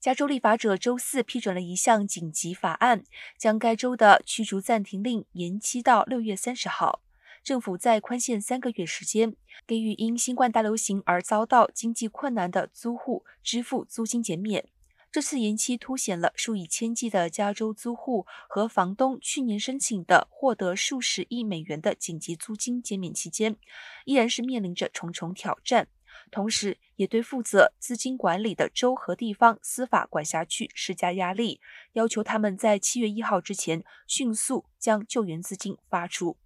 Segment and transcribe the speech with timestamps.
[0.00, 3.02] 加州立法者周四批准了一项紧急法案，
[3.36, 7.02] 将该州的驱逐暂停令延期到六月三十号。
[7.42, 9.34] 政府在宽限三个月时间，
[9.66, 14.68] 给予因新冠大流行而遭到经济困难的租户支付租金减免。
[15.10, 23.56] 这次延期凸显了数以千计的加州租户和房东去年申请的获得数十亿美元的紧急租金减免期间，
[24.04, 25.88] 依然是面临着重重挑战。
[26.30, 31.60] 同时，也对负责资金管理的州和地方司法管辖区施加压力，
[31.92, 36.36] 要求他们在七月一号之前迅速将救援资金发出。